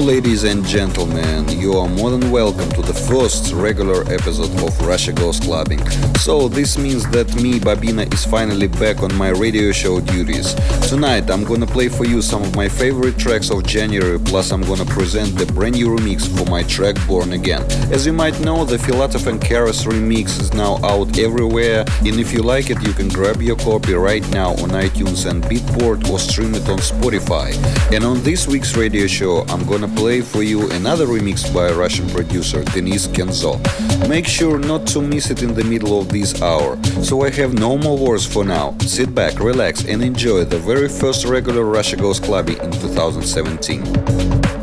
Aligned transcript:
Ladies 0.00 0.44
and 0.44 0.64
gentlemen. 0.64 1.46
You 1.50 1.74
are 1.74 1.86
more 1.86 2.10
than 2.10 2.30
welcome 2.30 2.68
to 2.70 2.80
the 2.80 2.94
first 2.94 3.52
regular 3.52 4.00
episode 4.10 4.50
of 4.66 4.80
Russia 4.80 5.12
Goes 5.12 5.38
Clubbing. 5.38 5.86
So, 6.16 6.48
this 6.48 6.78
means 6.78 7.06
that 7.10 7.34
me, 7.36 7.60
Bobina, 7.60 8.12
is 8.12 8.24
finally 8.24 8.66
back 8.66 9.02
on 9.02 9.14
my 9.14 9.28
radio 9.28 9.72
show 9.72 10.00
duties. 10.00 10.54
Tonight, 10.88 11.30
I'm 11.30 11.44
gonna 11.44 11.66
play 11.66 11.88
for 11.88 12.06
you 12.06 12.22
some 12.22 12.42
of 12.42 12.56
my 12.56 12.66
favorite 12.66 13.18
tracks 13.18 13.50
of 13.50 13.62
January, 13.64 14.18
plus, 14.18 14.52
I'm 14.52 14.62
gonna 14.62 14.86
present 14.86 15.36
the 15.36 15.44
brand 15.52 15.74
new 15.74 15.88
remix 15.88 16.26
for 16.26 16.48
my 16.50 16.62
track 16.62 16.96
Born 17.06 17.34
Again. 17.34 17.62
As 17.92 18.06
you 18.06 18.14
might 18.14 18.40
know, 18.40 18.64
the 18.64 18.78
Filatov 18.78 19.26
and 19.26 19.38
Karas 19.38 19.84
remix 19.84 20.40
is 20.40 20.54
now 20.54 20.78
out 20.82 21.18
everywhere, 21.18 21.84
and 22.00 22.18
if 22.18 22.32
you 22.32 22.42
like 22.42 22.70
it, 22.70 22.82
you 22.86 22.92
can 22.94 23.08
grab 23.08 23.42
your 23.42 23.56
copy 23.56 23.92
right 23.92 24.26
now 24.30 24.50
on 24.62 24.70
iTunes 24.70 25.28
and 25.28 25.42
Beatport 25.42 26.08
or 26.08 26.18
stream 26.18 26.54
it 26.54 26.66
on 26.68 26.78
Spotify. 26.78 27.52
And 27.94 28.04
on 28.04 28.22
this 28.22 28.46
week's 28.46 28.74
radio 28.76 29.06
show, 29.06 29.44
I'm 29.48 29.66
gonna 29.66 29.88
play 29.88 30.22
for 30.22 30.42
you 30.42 30.70
another 30.70 31.06
remix 31.06 31.52
by 31.54 31.70
Russian 31.72 32.08
producer 32.08 32.64
Denis 32.64 33.06
Kenzo. 33.06 33.60
Make 34.08 34.26
sure 34.26 34.58
not 34.58 34.86
to 34.88 35.02
miss 35.02 35.30
it 35.30 35.42
in 35.42 35.54
the 35.54 35.64
middle 35.64 36.00
of 36.00 36.08
this 36.08 36.40
hour. 36.40 36.82
So 37.02 37.22
I 37.22 37.30
have 37.30 37.52
no 37.54 37.76
more 37.76 37.98
words 37.98 38.24
for 38.24 38.44
now. 38.44 38.76
Sit 38.80 39.14
back, 39.14 39.38
relax, 39.38 39.84
and 39.84 40.02
enjoy 40.02 40.44
the 40.44 40.58
very 40.58 40.88
first 40.88 41.26
regular 41.26 41.64
Russia 41.64 41.96
Goes 41.96 42.18
Clubbing 42.18 42.58
in 42.58 42.70
2017. 42.70 44.59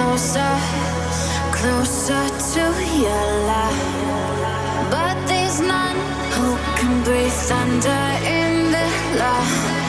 Closer, 0.00 0.56
closer 1.52 2.24
to 2.54 2.64
your 3.04 3.26
love. 3.50 3.78
But 4.90 5.16
there's 5.26 5.60
none 5.60 5.98
who 6.34 6.56
can 6.78 7.04
breathe 7.04 7.38
thunder 7.48 8.04
in 8.24 8.72
the 8.72 8.86
light. 9.18 9.79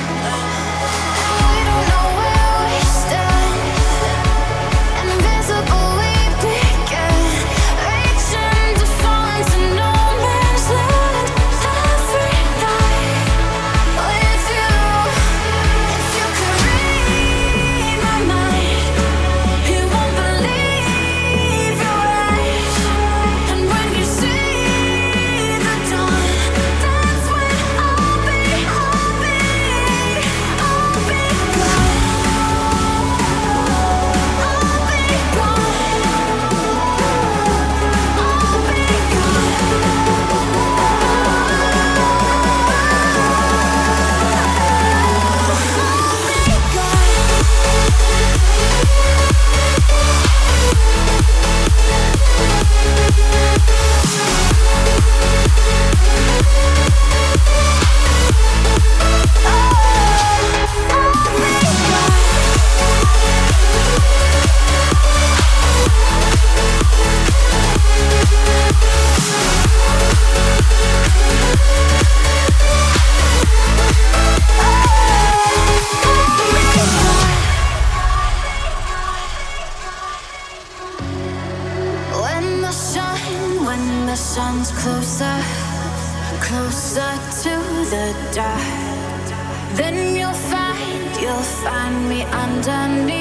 underneath 92.68 93.20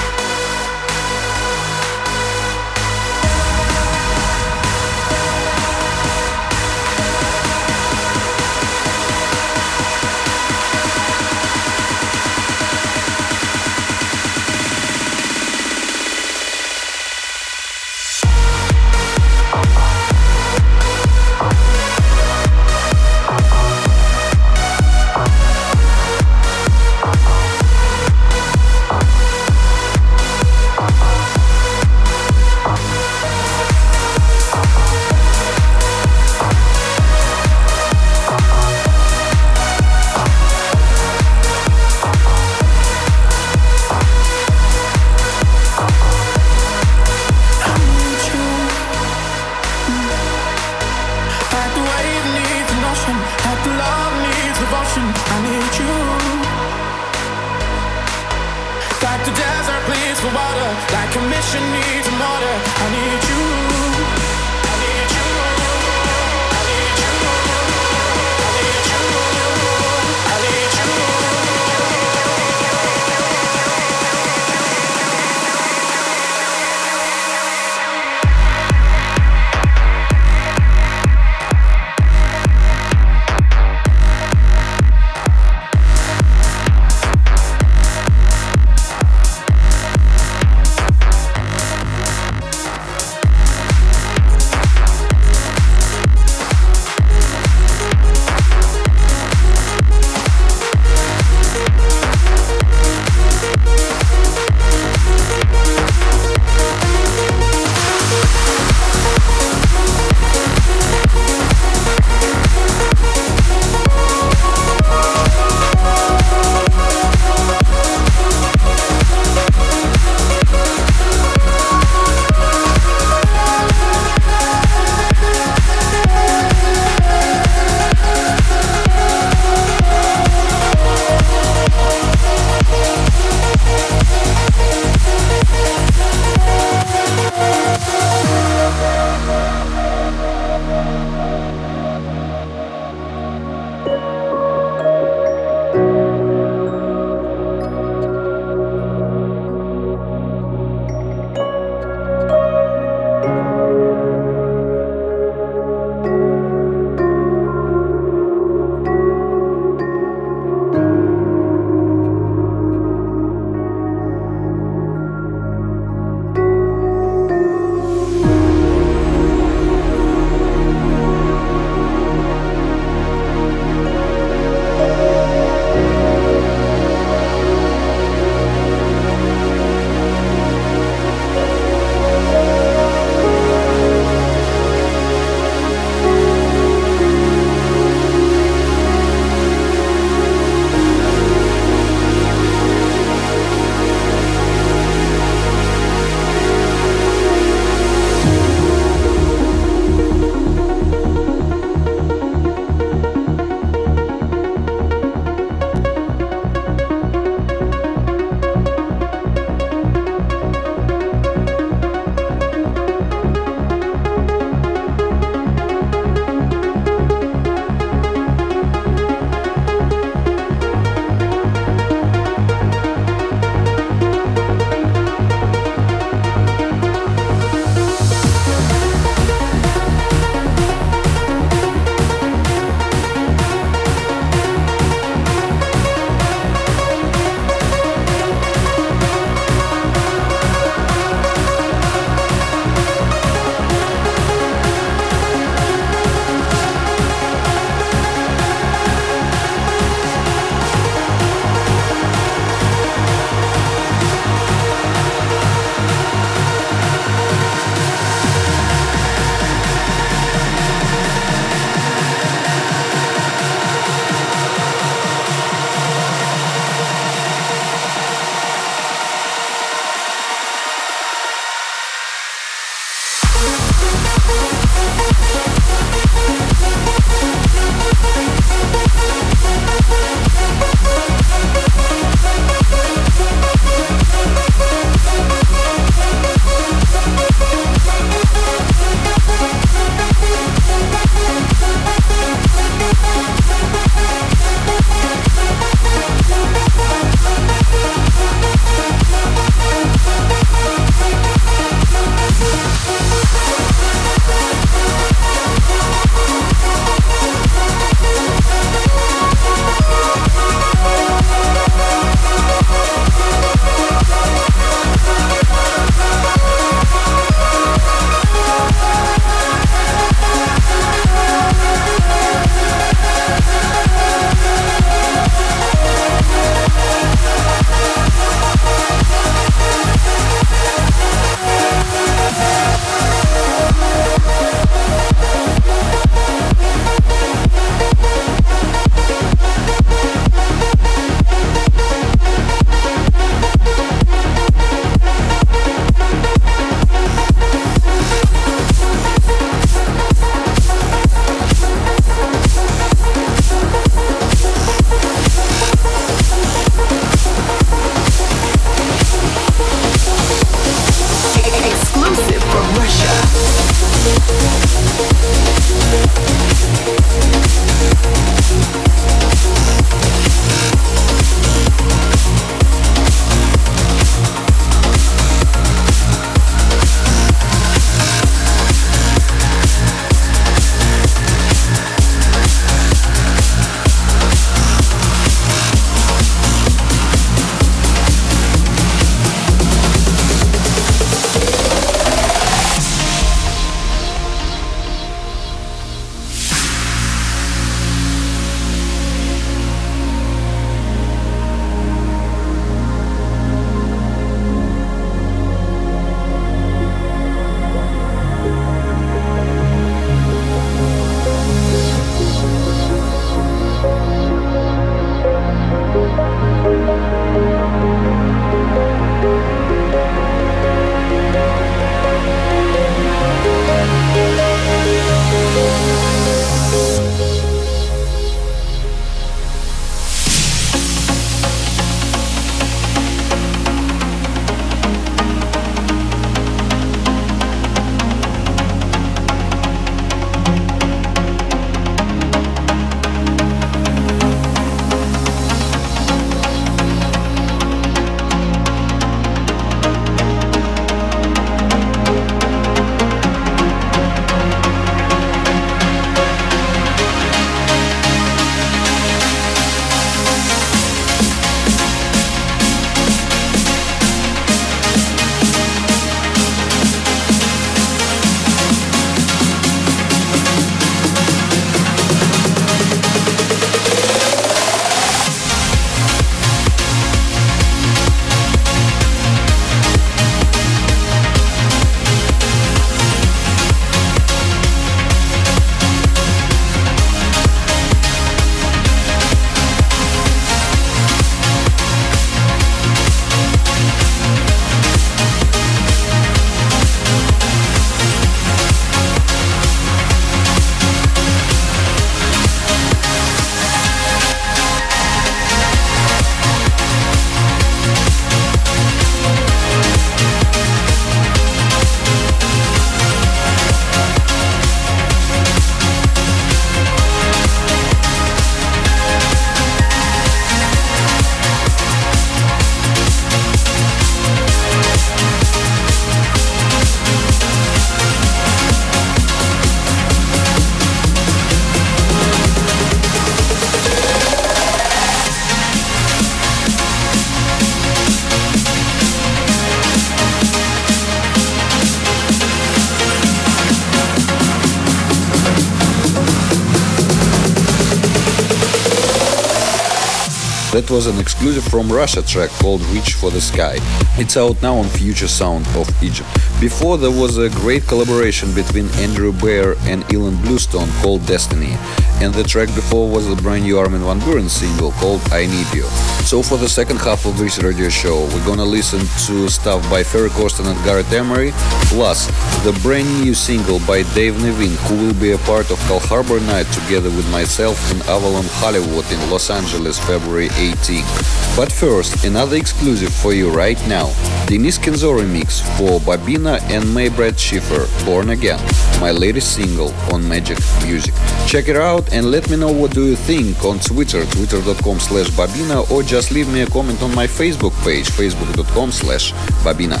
was 550.94 551.06
an 551.08 551.18
exclusive 551.18 551.64
from 551.64 551.90
Russia 551.90 552.22
track 552.22 552.50
called 552.50 552.80
Reach 552.94 553.14
for 553.14 553.28
the 553.28 553.40
Sky. 553.40 553.78
It's 554.16 554.36
out 554.36 554.62
now 554.62 554.76
on 554.76 554.84
Future 554.84 555.26
Sound 555.26 555.66
of 555.74 555.90
Egypt. 556.04 556.28
Before 556.60 556.96
there 556.96 557.10
was 557.10 557.36
a 557.36 557.50
great 557.50 557.84
collaboration 557.88 558.54
between 558.54 558.86
Andrew 559.02 559.32
Bayer 559.32 559.74
and 559.90 560.04
Ilan 560.04 560.40
Bluestone 560.44 560.88
called 561.02 561.26
Destiny 561.26 561.76
and 562.20 562.32
the 562.34 562.42
track 562.42 562.68
before 562.74 563.08
was 563.08 563.26
the 563.28 563.40
brand 563.42 563.64
new 563.64 563.78
Armin 563.78 564.02
van 564.02 564.20
Buuren 564.20 564.48
single 564.48 564.92
called 564.92 565.20
I 565.32 565.46
Need 565.46 565.72
You. 565.74 565.84
So 566.24 566.42
for 566.42 566.56
the 566.56 566.68
second 566.68 566.98
half 566.98 567.26
of 567.26 567.38
this 567.38 567.58
radio 567.62 567.88
show, 567.88 568.24
we're 568.32 568.46
gonna 568.46 568.64
listen 568.64 569.00
to 569.26 569.48
stuff 569.48 569.88
by 569.90 570.02
Ferry 570.02 570.30
Corsten 570.30 570.66
and 570.66 570.84
Gareth 570.84 571.12
Emery, 571.12 571.52
plus 571.88 572.26
the 572.64 572.78
brand 572.82 573.08
new 573.22 573.34
single 573.34 573.78
by 573.80 574.02
Dave 574.14 574.42
Nevin, 574.42 574.76
who 574.86 575.06
will 575.06 575.14
be 575.20 575.32
a 575.32 575.38
part 575.38 575.70
of 575.70 575.78
Cal 575.86 576.00
Harbor 576.00 576.40
Night 576.40 576.66
together 576.72 577.10
with 577.10 577.30
myself 577.30 577.78
in 577.92 578.00
Avalon 578.02 578.44
Hollywood 578.62 579.10
in 579.12 579.30
Los 579.30 579.50
Angeles 579.50 579.98
February 579.98 580.48
18. 580.56 581.43
But 581.56 581.70
first, 581.70 582.24
another 582.24 582.56
exclusive 582.56 583.14
for 583.14 583.32
you 583.32 583.48
right 583.48 583.78
now, 583.86 584.06
Denis 584.46 584.76
Kenzo 584.76 585.16
remix 585.16 585.62
for 585.78 586.00
Bobina 586.00 586.60
and 586.62 586.82
Maybrit 586.84 587.38
Schiffer, 587.38 587.86
Born 588.04 588.30
Again, 588.30 588.58
my 589.00 589.12
latest 589.12 589.54
single 589.54 589.90
on 590.12 590.24
Magik 590.24 590.58
Muzik. 590.84 591.14
Check 591.46 591.68
it 591.68 591.76
out 591.76 592.12
and 592.12 592.32
let 592.32 592.50
me 592.50 592.56
know 592.56 592.72
what 592.72 592.90
do 592.90 593.06
you 593.06 593.14
think 593.14 593.64
on 593.64 593.78
Twitter, 593.78 594.26
twitter.com 594.26 594.98
slash 594.98 595.28
Bobina, 595.28 595.88
or 595.92 596.02
just 596.02 596.32
leave 596.32 596.52
me 596.52 596.62
a 596.62 596.66
comment 596.66 597.00
on 597.02 597.14
my 597.14 597.28
Facebook 597.28 597.72
page, 597.84 598.08
facebook.com 598.08 598.90
slash 598.90 599.32
Bobina. 599.62 600.00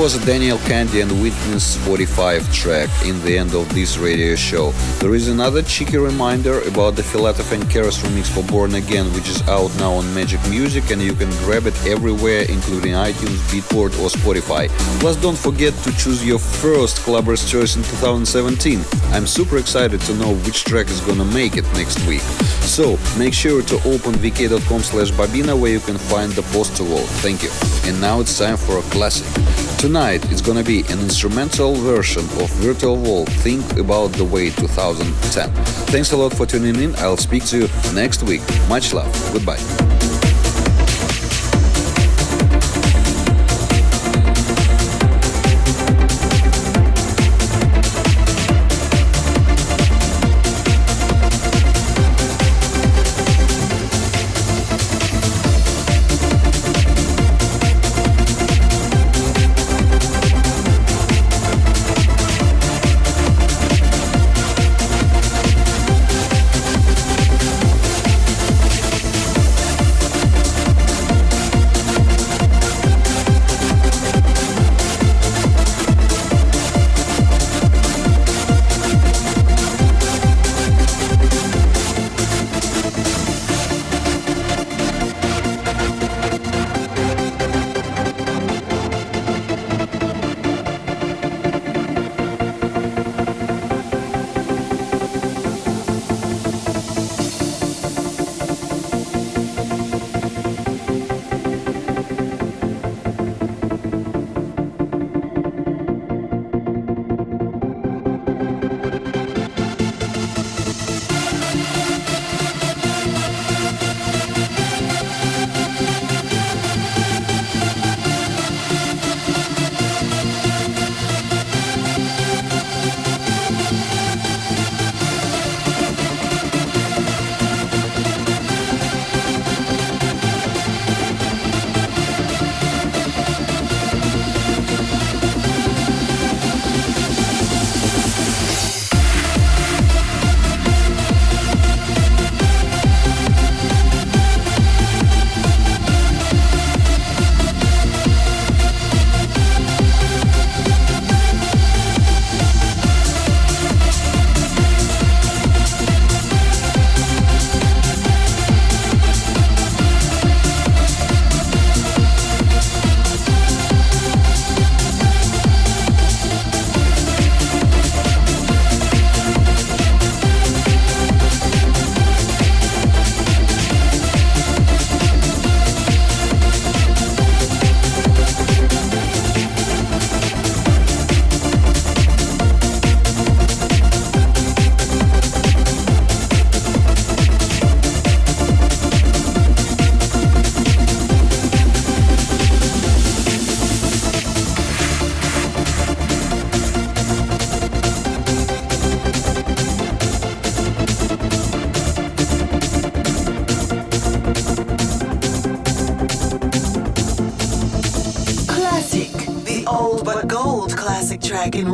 Was 0.00 0.14
a 0.14 0.24
Daniel 0.24 0.56
Kandi 0.60 1.02
and 1.02 1.12
Witness 1.20 1.76
45 1.84 2.50
track 2.54 2.88
in 3.04 3.20
the 3.20 3.36
end 3.36 3.54
of 3.54 3.68
this 3.74 3.98
radio 3.98 4.34
show. 4.34 4.70
There 4.98 5.14
is 5.14 5.28
another 5.28 5.60
cheeky 5.60 5.98
reminder 5.98 6.62
about 6.62 6.96
the 6.96 7.02
Filatov 7.02 7.52
and 7.52 7.62
Karas 7.64 8.02
remix 8.02 8.26
for 8.26 8.42
Born 8.50 8.76
Again, 8.76 9.12
which 9.12 9.28
is 9.28 9.46
out 9.46 9.70
now 9.76 9.92
on 9.92 10.04
Magik 10.14 10.40
Muzik 10.48 10.90
and 10.90 11.02
you 11.02 11.12
can 11.12 11.28
grab 11.44 11.66
it 11.66 11.76
everywhere, 11.84 12.46
including 12.48 12.94
iTunes, 12.94 13.36
Beatport, 13.52 13.92
or 14.00 14.08
Spotify. 14.08 14.70
Plus, 15.00 15.16
don't 15.16 15.36
forget 15.36 15.74
to 15.84 15.92
choose 15.98 16.24
your 16.24 16.38
first 16.38 16.96
Clubber's 17.00 17.44
Choice 17.44 17.76
in 17.76 17.82
2017. 17.82 18.80
I'm 19.12 19.26
super 19.26 19.58
excited 19.58 20.00
to 20.00 20.14
know 20.14 20.34
which 20.46 20.64
track 20.64 20.88
is 20.88 21.02
gonna 21.02 21.26
make 21.26 21.58
it 21.58 21.70
next 21.74 22.00
week. 22.06 22.22
So, 22.64 22.98
make 23.18 23.34
sure 23.34 23.60
to 23.60 23.74
open 23.84 24.14
vk.com 24.14 24.80
slash 24.80 25.10
bobina 25.10 25.60
where 25.60 25.72
you 25.72 25.80
can 25.80 25.98
find 25.98 26.32
the 26.32 26.42
post 26.54 26.74
to 26.78 26.84
vote. 26.84 27.10
Thank 27.20 27.42
you. 27.42 27.50
And 27.84 28.00
now 28.00 28.20
it's 28.20 28.38
time 28.38 28.56
for 28.56 28.78
a 28.78 28.82
classic. 28.88 29.26
Tonight 29.90 30.24
it's 30.30 30.40
gonna 30.40 30.62
be 30.62 30.82
an 30.82 31.00
instrumental 31.00 31.74
version 31.74 32.22
of 32.40 32.48
Virtual 32.62 32.96
Wall 32.96 33.24
Think 33.42 33.76
About 33.76 34.12
the 34.12 34.24
Way 34.24 34.50
2010. 34.50 35.50
Thanks 35.90 36.12
a 36.12 36.16
lot 36.16 36.32
for 36.32 36.46
tuning 36.46 36.76
in. 36.76 36.94
I'll 36.98 37.16
speak 37.16 37.44
to 37.46 37.62
you 37.62 37.68
next 37.92 38.22
week. 38.22 38.42
Much 38.68 38.94
love. 38.94 39.10
Goodbye. 39.32 39.89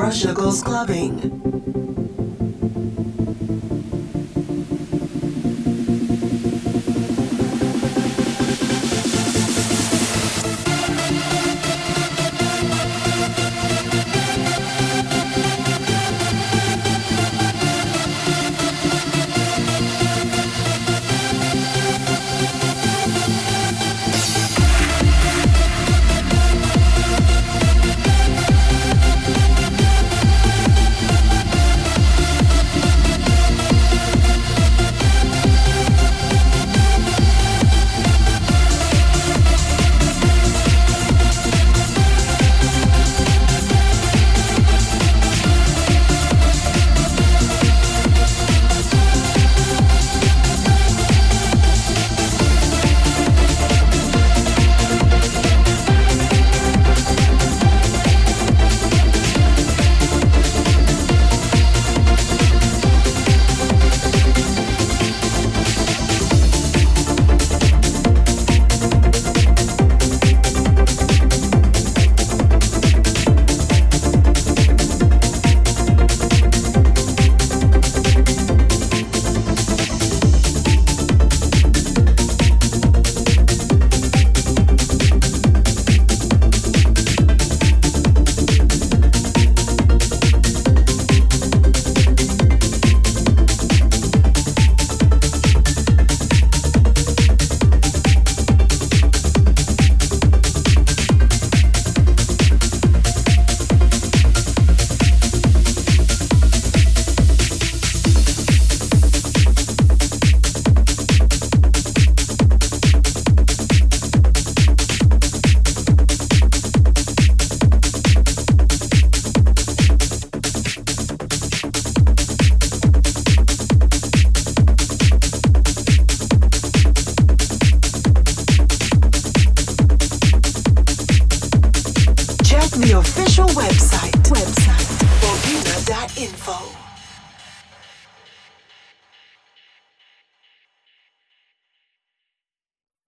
Russia 0.06 0.32
Goes. 0.32 0.55